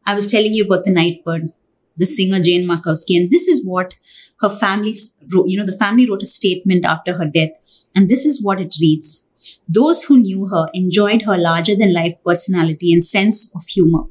[0.04, 1.52] I was telling you about the Nightbirde
[1.96, 3.16] the singer Jane Marczewski.
[3.16, 3.94] And this is what
[4.40, 4.94] her family
[5.32, 5.48] wrote.
[5.48, 7.50] You know, the family wrote a statement after her death.
[7.94, 9.28] And this is what it reads.
[9.68, 14.04] Those who knew her enjoyed her larger than life personality and sense of humor.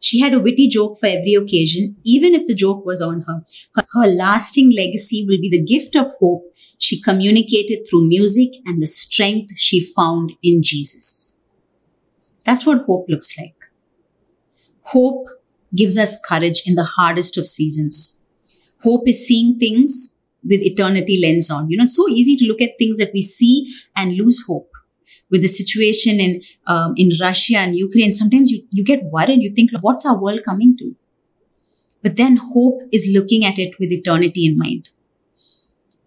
[0.00, 3.44] She had a witty joke for every occasion, even if the joke was on her.
[3.76, 3.84] her.
[3.94, 8.86] Her lasting legacy will be the gift of hope she communicated through music and the
[8.86, 11.38] strength she found in Jesus.
[12.44, 13.54] That's what hope looks like.
[14.82, 15.28] Hope
[15.74, 18.24] gives us courage in the hardest of seasons.
[18.82, 21.70] Hope is seeing things with eternity lens on.
[21.70, 24.68] You know, it's so easy to look at things that we see and lose hope.
[25.30, 29.40] With the situation in um, in Russia and Ukraine, sometimes you, you get worried.
[29.40, 30.94] You think, what's our world coming to?
[32.02, 34.90] But then hope is looking at it with eternity in mind.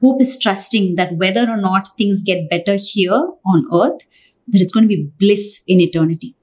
[0.01, 4.01] Hope is trusting that whether or not things get better here on earth,
[4.47, 6.35] that it's going to be bliss in eternity.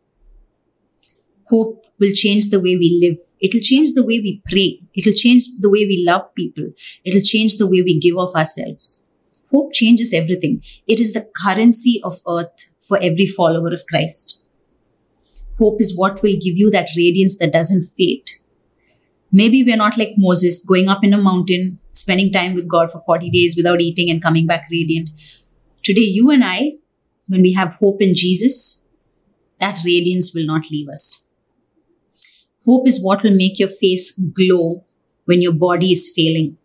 [1.50, 3.18] Hope will change the way we live.
[3.40, 4.80] It'll change the way we pray.
[4.94, 6.66] It'll change the way we love people.
[7.04, 9.08] It'll change the way we give of ourselves.
[9.52, 10.62] Hope changes everything.
[10.88, 14.42] It is the currency of earth for every follower of Christ.
[15.58, 18.28] Hope is what will give you that radiance that doesn't fade.
[19.30, 22.98] Maybe we're not like Moses going up in a mountain, spending time with God for
[22.98, 25.10] 40 days without eating and coming back radiant.
[25.82, 26.78] Today, you and I,
[27.28, 28.88] when we have hope in Jesus,
[29.60, 31.21] that radiance will not leave us.
[32.66, 34.84] Hope is what will make your face glow
[35.24, 36.56] when your body is failing.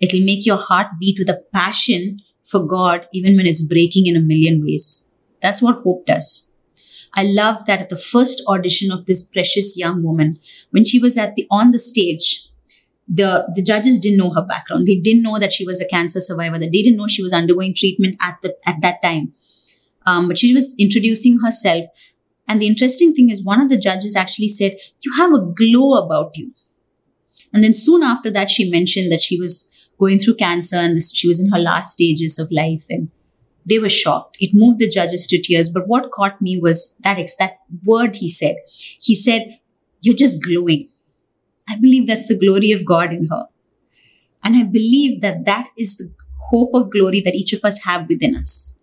[0.00, 4.16] It'll make your heart beat with a passion for God even when it's breaking in
[4.16, 5.10] a million ways.
[5.40, 6.52] That's what hope does.
[7.14, 10.38] I love that at the first audition of this precious young woman,
[10.70, 12.46] when she was at the on the stage,
[13.08, 14.86] the, the judges didn't know her background.
[14.86, 17.32] They didn't know that she was a cancer survivor, that they didn't know she was
[17.32, 19.32] undergoing treatment at the at that time.
[20.06, 21.86] Um, but she was introducing herself.
[22.50, 26.04] And the interesting thing is, one of the judges actually said, You have a glow
[26.04, 26.52] about you.
[27.54, 29.70] And then soon after that, she mentioned that she was
[30.00, 32.86] going through cancer and this, she was in her last stages of life.
[32.90, 33.08] And
[33.64, 34.36] they were shocked.
[34.40, 35.68] It moved the judges to tears.
[35.68, 38.56] But what caught me was that, that word he said.
[39.00, 39.60] He said,
[40.00, 40.88] You're just glowing.
[41.68, 43.46] I believe that's the glory of God in her.
[44.42, 46.12] And I believe that that is the
[46.48, 48.79] hope of glory that each of us have within us.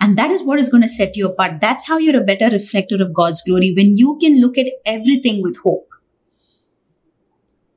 [0.00, 1.60] And that is what is going to set you apart.
[1.60, 3.74] That's how you're a better reflector of God's glory.
[3.76, 5.88] When you can look at everything with hope,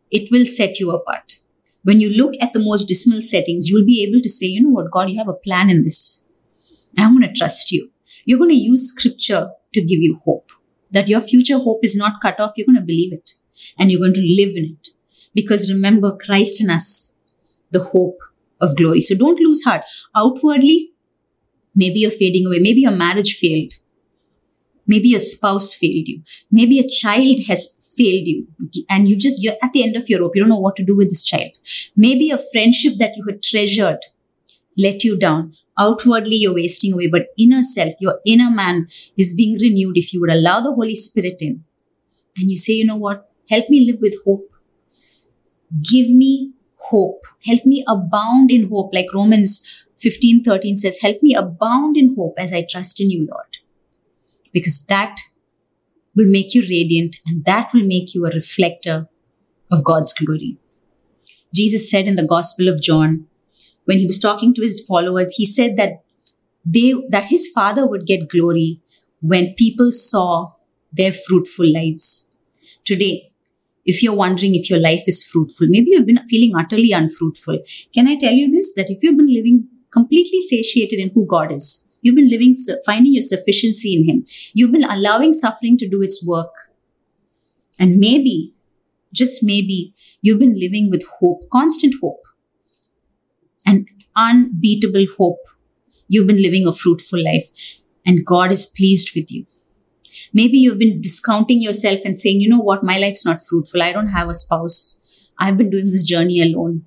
[0.10, 1.40] it will set you apart.
[1.84, 4.70] When you look at the most dismal settings, you'll be able to say, you know
[4.70, 6.30] what, God, you have a plan in this.
[6.98, 7.92] I'm going to trust you.
[8.26, 10.52] You're going to use scripture to give you hope.
[10.92, 12.54] That your future hope is not cut off.
[12.56, 13.32] You're going to believe it
[13.78, 14.90] and you're going to live in it.
[15.34, 17.18] Because remember, Christ in us,
[17.72, 18.20] the hope
[18.62, 19.02] of glory.
[19.02, 19.84] So don't lose heart.
[20.16, 20.93] Outwardly,
[21.76, 22.60] maybe you're fading away.
[22.60, 23.74] Maybe your marriage failed.
[24.86, 26.22] Maybe your spouse failed you.
[26.52, 28.48] Maybe a child has failed you
[28.90, 30.36] and you just, you're at the end of your rope.
[30.36, 31.52] You don't know what to do with this child.
[31.96, 34.00] Maybe a friendship that you had treasured
[34.78, 35.54] let you down.
[35.78, 40.22] Outwardly, you're wasting away, but inner self, your inner man is being renewed if you
[40.22, 41.64] would allow the Holy Spirit in.
[42.38, 43.30] And you say, you know what?
[43.50, 44.52] Help me live with hope.
[45.82, 47.24] Give me hope.
[47.46, 48.94] Help me abound in hope.
[48.94, 53.28] Like Romans 15 13 says, Help me abound in hope as I trust in you,
[53.32, 53.58] Lord.
[54.52, 55.18] Because that
[56.14, 59.08] will make you radiant and that will make you a reflector
[59.72, 60.58] of God's glory.
[61.56, 63.28] Jesus said in the Gospel of John,
[63.86, 66.04] when he was talking to his followers, he said that
[66.66, 68.82] they, that his father would get glory
[69.22, 70.52] when people saw
[70.92, 72.34] their fruitful lives.
[72.84, 73.32] Today,
[73.86, 77.60] if you're wondering if your life is fruitful, maybe you've been feeling utterly unfruitful.
[77.94, 78.74] Can I tell you this?
[78.74, 82.54] That if you've been living completely satiated in who God is, you've been living,
[82.86, 86.52] finding your sufficiency in Him, you've been allowing suffering to do its work.
[87.80, 88.54] And maybe,
[89.14, 92.26] just maybe, you've been living with hope, constant hope,
[93.66, 95.40] and unbeatable hope.
[96.08, 97.50] You've been living a fruitful life,
[98.06, 99.46] and God is pleased with you.
[100.34, 103.82] Maybe you've been discounting yourself and saying, you know what, my life's not fruitful.
[103.82, 105.02] I don't have a spouse.
[105.40, 106.86] I've been doing this journey alone.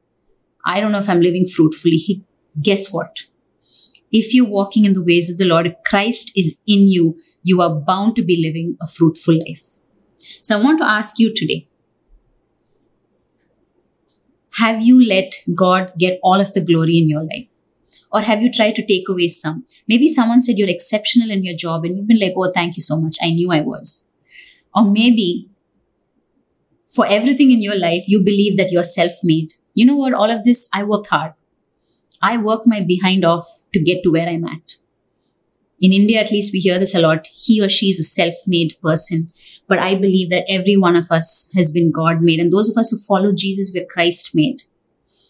[0.64, 2.24] I don't know if I'm living fruitfully.
[2.60, 3.26] Guess what?
[4.12, 7.60] If you're walking in the ways of the Lord, if Christ is in you, you
[7.60, 9.78] are bound to be living a fruitful life.
[10.18, 11.68] So I want to ask you today
[14.58, 17.50] have you let God get all of the glory in your life?
[18.10, 19.66] Or have you tried to take away some?
[19.86, 22.82] Maybe someone said you're exceptional in your job and you've been like, oh, thank you
[22.82, 23.16] so much.
[23.20, 24.10] I knew I was.
[24.74, 25.50] Or maybe
[26.86, 29.54] for everything in your life, you believe that you're self made.
[29.74, 30.14] You know what?
[30.14, 31.34] All of this, I worked hard.
[32.22, 34.76] I worked my behind off to get to where I'm at.
[35.80, 37.26] In India, at least, we hear this a lot.
[37.26, 39.30] He or she is a self made person.
[39.68, 42.40] But I believe that every one of us has been God made.
[42.40, 44.62] And those of us who follow Jesus, we're Christ made.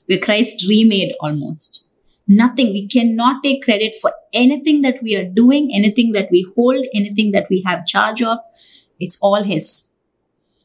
[0.08, 1.88] We're Christ remade almost.
[2.28, 2.72] Nothing.
[2.72, 7.32] We cannot take credit for anything that we are doing, anything that we hold, anything
[7.32, 8.38] that we have charge of.
[9.00, 9.90] It's all His.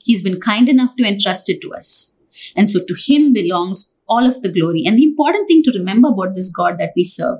[0.04, 2.21] He's been kind enough to entrust it to us.
[2.56, 4.84] And so to Him belongs all of the glory.
[4.86, 7.40] And the important thing to remember about this God that we serve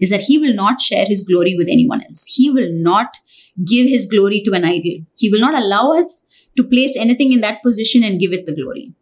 [0.00, 2.26] is that He will not share His glory with anyone else.
[2.26, 3.16] He will not
[3.64, 5.04] give His glory to an idol.
[5.16, 6.26] He will not allow us
[6.56, 8.92] to place anything in that position and give it the glory.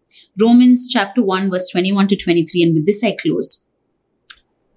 [0.41, 3.69] Romans chapter 1 verse 21 to 23 and with this I close.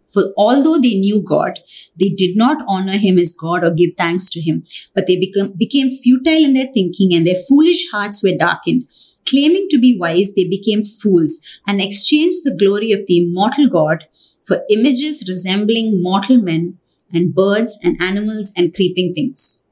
[0.07, 1.59] For although they knew God,
[1.99, 4.63] they did not honor him as God or give thanks to him,
[4.95, 8.87] but they become, became futile in their thinking and their foolish hearts were darkened.
[9.25, 14.07] Claiming to be wise, they became fools and exchanged the glory of the immortal God
[14.41, 16.77] for images resembling mortal men
[17.11, 19.69] and birds and animals and creeping things.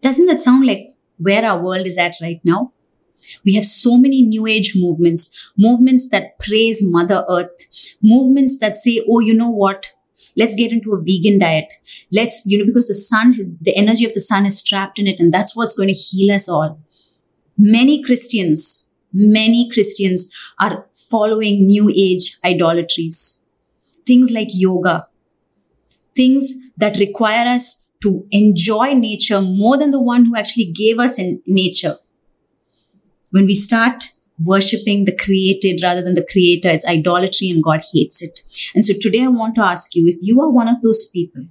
[0.00, 2.72] Doesn't that sound like where our world is at right now?
[3.44, 7.59] We have so many new age movements, movements that praise Mother Earth,
[8.02, 9.92] movements that say, oh, you know what?
[10.36, 11.74] Let's get into a vegan diet.
[12.12, 15.06] Let's, you know, because the sun has, the energy of the sun is trapped in
[15.06, 16.80] it and that's what's going to heal us all.
[17.58, 23.46] Many Christians, many Christians are following new age idolatries.
[24.06, 25.08] Things like yoga,
[26.16, 31.18] things that require us to enjoy nature more than the one who actually gave us
[31.18, 31.96] in nature
[33.30, 34.09] when we start
[34.42, 38.40] worshipping the created rather than the creator, it's idolatry and God hates it.
[38.74, 41.44] And so today I want to ask you if you are one of those people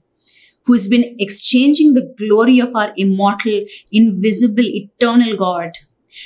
[0.65, 3.61] who has been exchanging the glory of our immortal,
[3.91, 5.71] invisible, eternal God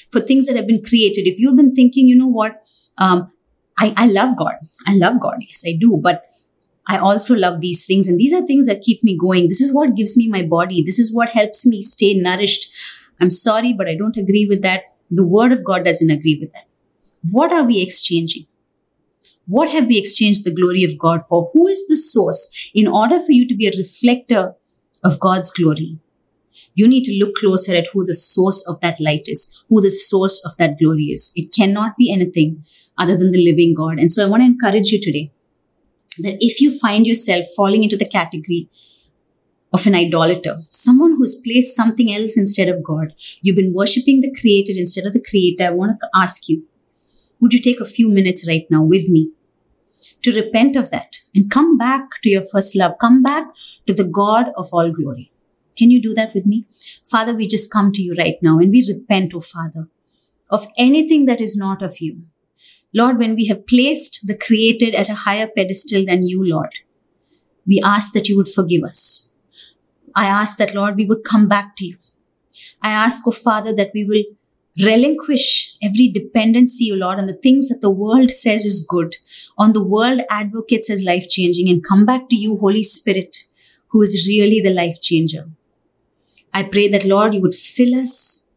[0.10, 1.28] for things that have been created.
[1.28, 2.62] If you've been thinking, you know what,
[2.98, 3.32] um,
[3.78, 4.56] I, I love God.
[4.86, 5.36] I love God.
[5.40, 6.00] Yes, I do.
[6.02, 6.24] But
[6.88, 8.08] I also love these things.
[8.08, 9.48] And these are things that keep me going.
[9.48, 10.84] This is what gives me my body.
[10.84, 12.72] This is what helps me stay nourished.
[13.22, 14.93] I'm sorry, but I don't agree with that.
[15.16, 16.68] The word of God doesn't agree with that.
[17.30, 18.48] What are we exchanging?
[19.46, 21.52] What have we exchanged the glory of God for?
[21.54, 24.56] Who is the source in order for you to be a reflector
[25.04, 26.00] of God's glory?
[26.74, 29.92] You need to look closer at who the source of that light is, who the
[29.92, 31.32] source of that glory is.
[31.36, 32.66] It cannot be anything
[32.98, 34.00] other than the living God.
[34.00, 35.32] And so I want to encourage you today
[36.20, 38.70] that if you find yourself falling into the category
[39.74, 43.08] of an idolater, someone who's placed something else instead of God,
[43.42, 46.64] you've been worshiping the creator instead of the creator, I want to ask you,
[47.42, 49.32] would you take a few minutes right now with me
[50.22, 52.94] to repent of that and come back to your first love?
[53.02, 53.48] Come back
[53.88, 55.32] to the God of all glory.
[55.76, 56.66] Can you do that with me?
[57.04, 59.90] Father, we just come to you right now and we repent, oh Father,
[60.52, 62.22] of anything that is not of you.
[62.94, 66.70] Lord, when we have placed the created at a higher pedestal than you, Lord,
[67.66, 69.33] we ask that you would forgive us.
[70.16, 71.98] I ask that, Lord, we would come back to you.
[72.82, 74.24] I ask, oh Father, that we will
[74.84, 79.16] relinquish every dependency, O Lord, on the things that the world says is good,
[79.58, 83.46] on the world advocates as life changing, and come back to you, Holy Spirit,
[83.88, 85.50] who is really the life changer.
[86.54, 88.52] I pray that, Lord, you would fill us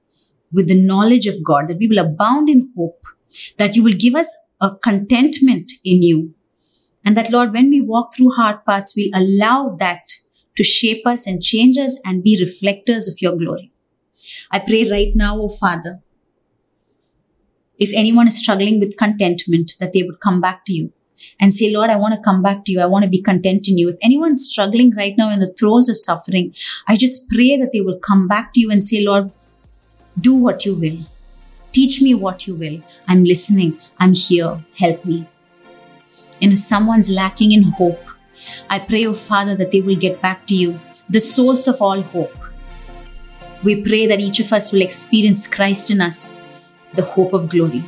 [0.52, 3.04] with the knowledge of God, that we will abound in hope,
[3.59, 6.34] that you will give us a contentment in you.
[7.04, 10.02] And that, Lord, when we walk through hard paths, we'll allow that
[10.57, 13.72] to shape us and change us and be reflectors of your glory.
[14.50, 16.00] I pray right now, oh Father,
[17.78, 20.92] if anyone is struggling with contentment, that they would come back to you
[21.38, 22.80] and say, Lord, I want to come back to you.
[22.80, 23.88] I want to be content in you.
[23.90, 26.54] If anyone's struggling right now in the throes of suffering,
[26.88, 29.30] I just pray that they will come back to you and say, Lord,
[30.18, 30.98] do what you will.
[31.72, 32.80] Teach me what you will.
[33.07, 33.78] I'm listening.
[33.98, 34.64] I'm here.
[34.78, 35.26] Help me.
[36.40, 38.15] If someone's lacking in hope,
[38.70, 42.01] I pray, oh Father, that they will get back to you, the source of all
[42.01, 42.37] hope.
[43.64, 46.45] We pray that each of us will experience Christ in us,
[46.95, 47.84] the hope of glory.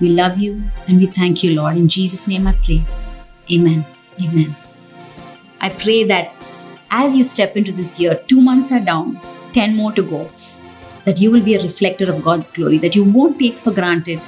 [0.00, 1.76] We love you and we thank you, Lord.
[1.76, 2.84] In Jesus' name I pray.
[3.52, 3.84] Amen.
[4.22, 4.56] Amen.
[5.60, 6.32] I pray that
[6.90, 9.20] as you step into this year, two months are down,
[9.52, 10.30] 10 more to go
[11.06, 14.26] that you will be a reflector of God's glory, that you won't take for granted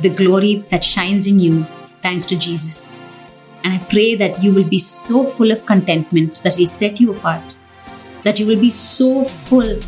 [0.00, 1.64] the glory that shines in you
[2.00, 3.02] thanks to Jesus.
[3.68, 7.12] And I pray that you will be so full of contentment that He'll set you
[7.12, 7.42] apart,
[8.22, 9.78] that you will be so full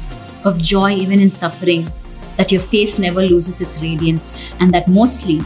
[0.45, 1.87] of joy even in suffering,
[2.37, 5.41] that your face never loses its radiance, and that mostly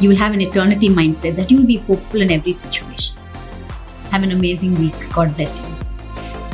[0.00, 3.16] you will have an eternity mindset, that you will be hopeful in every situation.
[4.10, 5.08] Have an amazing week.
[5.10, 5.72] God bless you.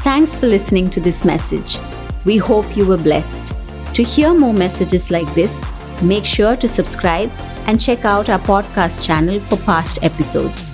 [0.05, 1.79] Thanks for listening to this message.
[2.27, 3.55] We hope you were blessed.
[3.95, 5.65] To hear more messages like this,
[6.03, 7.33] make sure to subscribe
[7.67, 10.73] and check out our podcast channel for past episodes.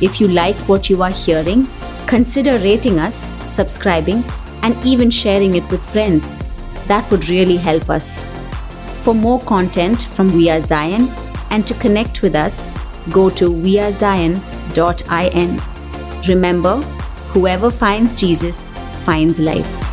[0.00, 1.66] If you like what you are hearing,
[2.06, 4.24] consider rating us, subscribing,
[4.62, 6.42] and even sharing it with friends.
[6.86, 8.24] That would really help us.
[9.04, 11.08] For more content from We Are Zion
[11.50, 12.70] and to connect with us,
[13.10, 14.40] go to wearezion.in.
[16.28, 16.76] Remember,
[17.32, 18.70] whoever finds Jesus
[19.04, 19.89] finds life.